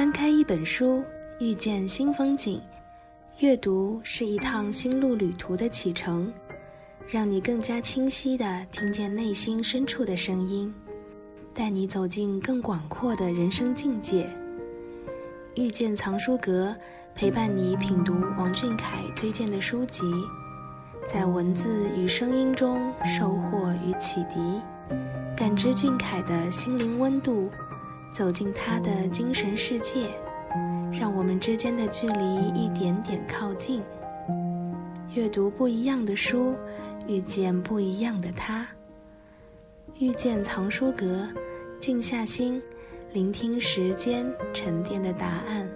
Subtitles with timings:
[0.00, 1.04] 翻开一本书，
[1.40, 2.58] 遇见新风景。
[3.40, 6.32] 阅读是一趟心路旅途的启程，
[7.06, 10.72] 让你更加清晰地听见内心深处的声音，
[11.52, 14.26] 带你走进更广阔的人生境界。
[15.54, 16.74] 遇见藏书阁，
[17.14, 20.02] 陪伴你品读王俊凯推荐的书籍，
[21.06, 24.62] 在文字与声音中收获与启迪，
[25.36, 27.50] 感知俊凯的心灵温度。
[28.12, 30.08] 走进他的精神世界，
[30.92, 33.82] 让我们之间的距离一点点靠近。
[35.14, 36.54] 阅读不一样的书，
[37.06, 38.66] 遇见不一样的他。
[39.98, 41.28] 遇见藏书阁，
[41.78, 42.60] 静下心，
[43.12, 45.68] 聆听时间沉淀的答案。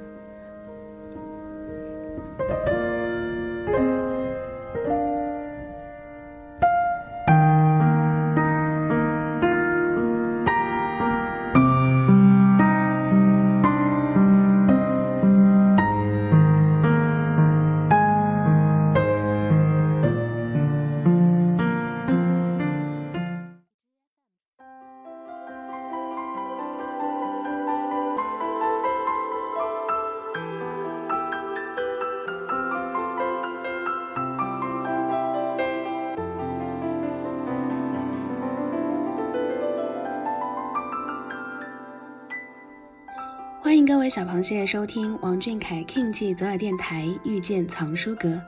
[43.87, 48.41] 各位小螃蟹收听王俊凯 King 记左耳电台遇见藏书阁，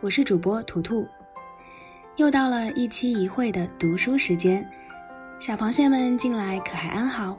[0.00, 1.04] 我是主播图图。
[2.14, 4.64] 又到了一期一会的读书时间，
[5.40, 7.36] 小螃蟹们近来可还安好？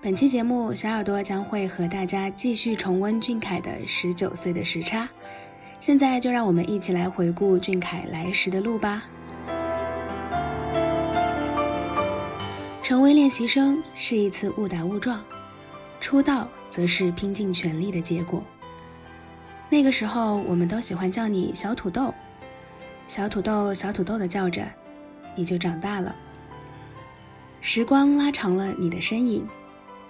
[0.00, 5.02] 本期节目，小耳朵将会和大家继续重温俊凯的《十九岁的时差》。
[5.80, 9.02] 现在就让我们一起来回顾俊凯来时的路吧。
[12.80, 15.20] 成为练习生是一次误打误撞。
[16.04, 18.44] 出道则是拼尽全力的结果。
[19.70, 22.12] 那个时候，我们都喜欢叫你小土豆，
[23.08, 24.62] 小土豆，小土豆的叫着，
[25.34, 26.14] 你就长大了。
[27.62, 29.48] 时光拉长了你的身影，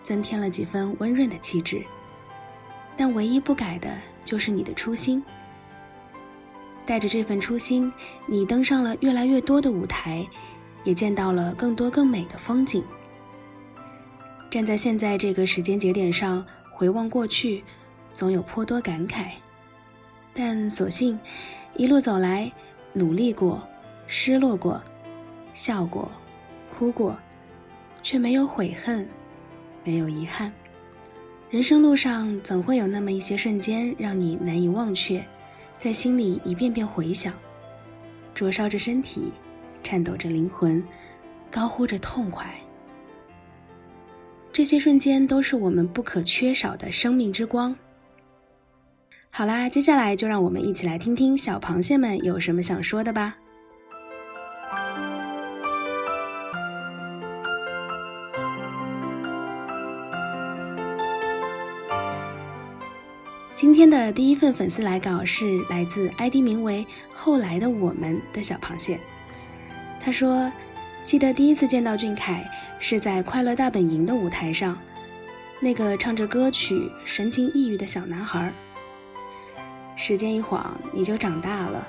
[0.02, 1.80] 增添了几分温润的气质。
[2.96, 5.22] 但唯一不改的就是你的初心。
[6.84, 7.92] 带着这份初心，
[8.26, 10.26] 你登上了越来越多的舞台，
[10.82, 12.82] 也见到了更多更美的风景。
[14.54, 17.60] 站在现在这个时间节点上回望过去，
[18.12, 19.32] 总有颇多感慨。
[20.32, 21.18] 但所幸，
[21.74, 22.48] 一路走来，
[22.92, 23.60] 努力过，
[24.06, 24.80] 失落过，
[25.54, 26.08] 笑过，
[26.70, 27.18] 哭过，
[28.00, 29.04] 却没有悔恨，
[29.82, 30.52] 没有遗憾。
[31.50, 35.20] 人生路上总会有那么一些瞬间让你难以忘却，
[35.78, 37.34] 在心里一遍遍回想，
[38.36, 39.32] 灼烧着身体，
[39.82, 40.80] 颤抖着灵魂，
[41.50, 42.56] 高呼着痛快。
[44.54, 47.74] 这些瞬间都是我们不可缺少的生命之光。
[49.32, 53.34] 好啦，接下来就让我们一起来听听小螃蟹们有什么想说的吧。
[63.56, 69.00] 今天的第一份粉丝来稿是来自 ID 名为“后来的我们”的小螃蟹，
[70.00, 70.48] 他说。
[71.04, 74.76] 记得第一次见到俊凯是在《快乐大本营》的舞台上，
[75.60, 78.50] 那个唱着歌曲、神情抑郁的小男孩。
[79.96, 81.86] 时间一晃，你就长大了，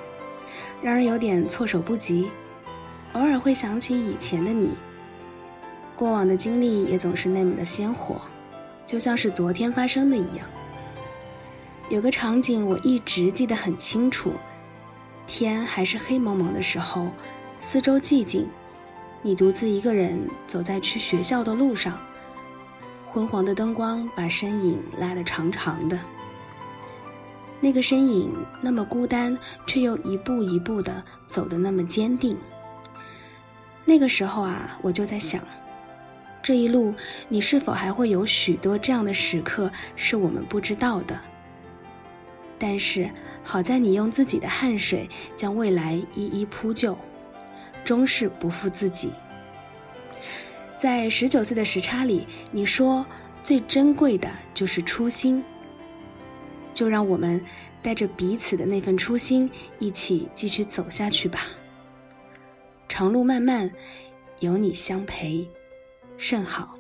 [0.82, 2.30] 让人有点措手不及。
[3.14, 4.72] 偶尔会想起以前的你，
[5.96, 8.20] 过往的经历也总是那么的鲜活，
[8.86, 10.46] 就像是昨天发生的一样。
[11.90, 14.34] 有个场景我一直记得很清楚，
[15.26, 17.08] 天还是黑蒙蒙的时候，
[17.60, 18.46] 四周寂静。
[19.26, 21.98] 你独自一个人走在去学校的路上，
[23.12, 26.00] 昏黄的灯光把身影拉得长长的。
[27.60, 28.32] 那个身影
[28.62, 29.36] 那么孤单，
[29.66, 32.38] 却又一步一步的走得那么坚定。
[33.84, 35.42] 那个时候啊，我就在想，
[36.44, 36.94] 这一路
[37.28, 41.20] 你是否还会有许多这样的时刻是我们不知道的？
[42.60, 43.10] 但是
[43.44, 46.96] 好在你用自己的汗水将未来一一铺就。
[47.86, 49.12] 终是不负自己。
[50.76, 53.06] 在十九岁的时差里，你说
[53.42, 55.42] 最珍贵的就是初心。
[56.74, 57.42] 就让我们
[57.82, 59.50] 带着彼此的那份初心，
[59.80, 61.48] 一起继续走下去吧。
[62.90, 63.72] 长路漫漫，
[64.40, 65.48] 有你相陪，
[66.18, 66.75] 甚好。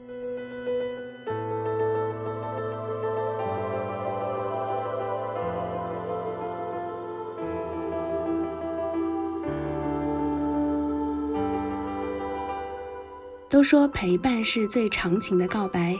[13.49, 15.95] 都说陪伴是最长情的告白，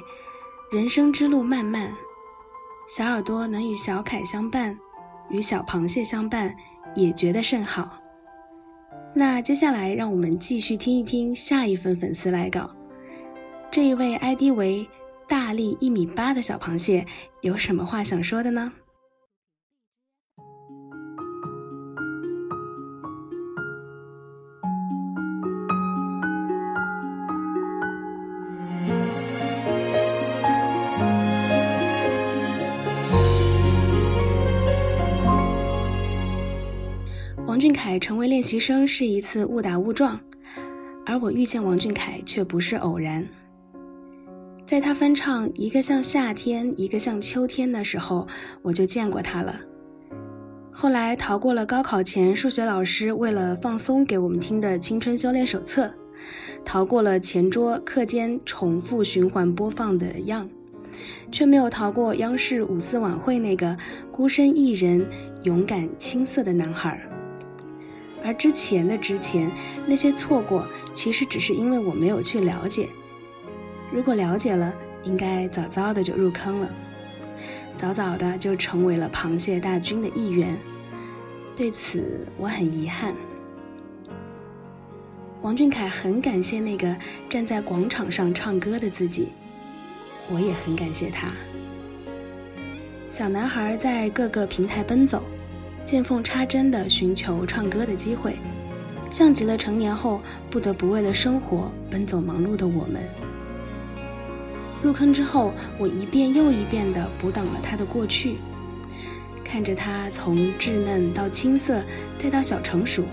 [0.71, 1.94] 人生之路漫漫，
[2.88, 4.77] 小耳朵能与小凯相伴，
[5.30, 6.56] 与小螃蟹相伴，
[6.95, 7.97] 也觉得甚好。
[9.13, 12.69] 那接下来，让我们继续听一听下一份粉丝来稿。
[13.71, 14.88] 这一位 ID 为
[15.27, 17.06] 大力一米八的小螃蟹，
[17.41, 18.71] 有什么话想说的呢？
[37.56, 40.19] 王俊凯成为练习生是一次误打误撞，
[41.06, 43.25] 而我遇见王俊凯却不是偶然。
[44.66, 48.28] 在他翻唱《一个像夏天，一个像秋天》的时候，
[48.62, 49.57] 我就见过他了。
[50.69, 55.86] 后来逃过了高考前数学老师为了放松给我们听的《青春修炼手册》，
[56.66, 60.46] 逃过了前桌课间重复循环播放的《样》，
[61.31, 63.78] 却没有逃过央视五四晚会那个
[64.12, 65.08] 孤身一人、
[65.44, 67.10] 勇敢青涩的男孩儿。
[68.25, 69.51] 而之前的之前，
[69.86, 72.89] 那些错过，其实只是因为我没有去了解。
[73.92, 74.74] 如果了解了，
[75.04, 76.69] 应该早早的就入坑了，
[77.75, 80.57] 早早的就成为了螃蟹大军的一员。
[81.56, 83.13] 对此，我很遗憾。
[85.44, 86.95] 王俊凯很感谢那个
[87.30, 89.30] 站在广场上唱歌的自己，
[90.31, 91.31] 我也很感谢他。
[93.12, 95.22] 小男孩在各个平台奔走。
[95.86, 98.36] 见缝插针地寻求唱歌的机会，
[99.12, 103.02] 像极了成年后不得不为了生活奔走忙碌的我们。
[104.82, 108.38] 入坑之后，我一遍又一遍地补档了他的过去，
[109.44, 111.84] 看着他从稚嫩到青涩，
[112.18, 113.04] 再到小成熟。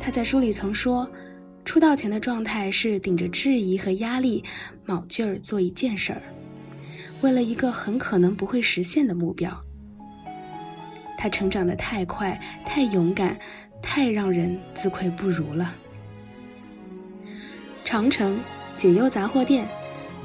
[0.00, 1.08] 他在书里曾说，
[1.64, 4.42] 出道前的状态是顶着质疑和压力，
[4.84, 6.22] 卯劲儿做一件事儿，
[7.22, 9.65] 为了一个很可能不会实现的目标。
[11.16, 13.38] 他成长的太快，太勇敢，
[13.82, 15.74] 太让人自愧不如了。
[17.84, 18.38] 长城
[18.76, 19.66] 解忧杂货店，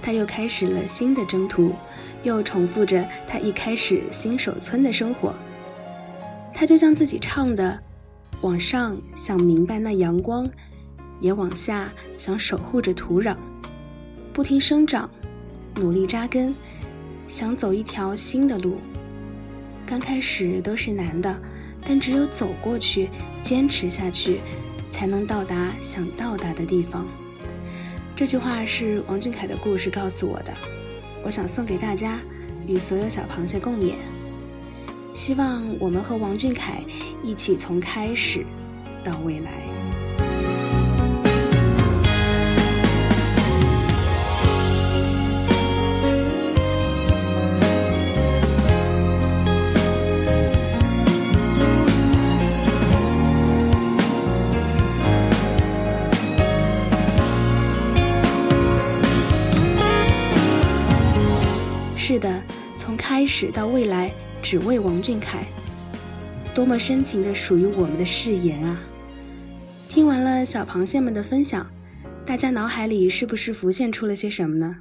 [0.01, 1.73] 他又开始了新的征途，
[2.23, 5.33] 又重复着他一开始新手村的生活。
[6.53, 7.81] 他就像自己唱的
[8.41, 10.49] ：“往上想明白那阳光，
[11.19, 13.35] 也往下想守护着土壤，
[14.33, 15.09] 不停生长，
[15.75, 16.53] 努力扎根，
[17.27, 18.77] 想走一条新的路。”
[19.91, 21.38] 刚开始都是难的，
[21.83, 23.09] 但只有走过去，
[23.43, 24.39] 坚持下去，
[24.89, 27.05] 才能到达想到达的地方。
[28.15, 30.53] 这句话是王俊凯的故事告诉我的，
[31.25, 32.21] 我想送给大家，
[32.65, 33.95] 与所有小螃蟹共勉。
[35.13, 36.81] 希望我们和王俊凯
[37.21, 38.45] 一起从开始
[39.03, 39.81] 到未来。
[62.12, 62.44] 是的，
[62.75, 65.46] 从开始到未来，只为王俊凯，
[66.53, 68.82] 多么深情的属于我们的誓言啊！
[69.88, 71.65] 听完了小螃蟹们的分享，
[72.25, 74.80] 大家脑海里是不是浮现出了些什么呢？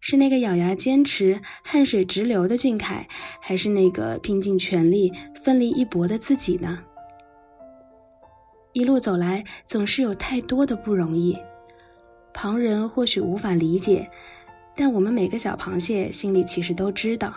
[0.00, 3.06] 是那个咬牙坚持、汗水直流的俊凯，
[3.40, 5.12] 还是那个拼尽全力、
[5.44, 6.80] 奋力一搏的自己呢？
[8.72, 11.38] 一路走来，总是有太多的不容易，
[12.34, 14.10] 旁人或许无法理解。
[14.76, 17.34] 但我们每个小螃蟹心里其实都知道，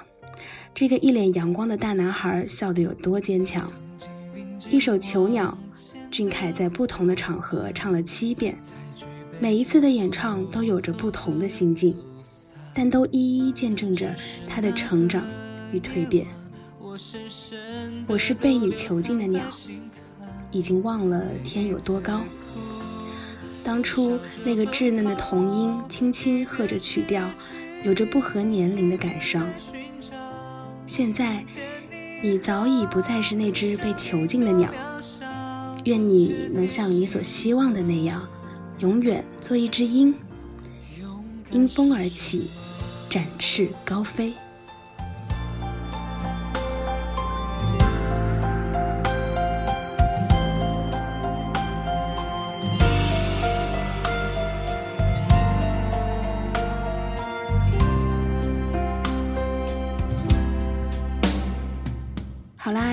[0.74, 3.72] 这个一脸阳光的大男孩笑得有多坚强。
[4.70, 5.58] 一首《囚鸟》，
[6.12, 8.58] 俊凯在不同的场合唱了七遍，
[9.40, 11.96] 每一次的演唱都有着不同的心境，
[12.74, 14.14] 但都一一见证着
[14.46, 15.26] 他的成长
[15.72, 16.28] 与蜕变。
[18.06, 19.42] 我是被你囚禁的鸟，
[20.52, 22.22] 已经忘了天有多高。
[23.70, 27.30] 当初那个稚嫩的童音，轻轻和着曲调，
[27.84, 29.48] 有着不合年龄的感伤。
[30.88, 31.46] 现在，
[32.20, 34.72] 你早已不再是那只被囚禁的鸟。
[35.84, 38.28] 愿你能像你所希望的那样，
[38.80, 40.16] 永远做一只鹰，
[41.52, 42.50] 因风而起，
[43.08, 44.34] 展翅高飞。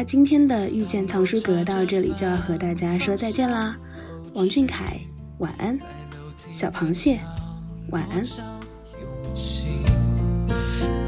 [0.06, 3.76] 今天的遇见藏书阁到这里就要和大家说再见啦。
[4.34, 5.00] 王俊凯，
[5.38, 5.76] 晚安。
[6.52, 7.18] 小螃蟹，
[7.90, 8.24] 晚安。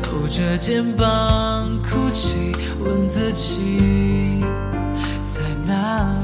[0.02, 2.34] 抖着肩膀哭泣，
[2.84, 4.40] 问自己
[5.24, 6.17] 在哪。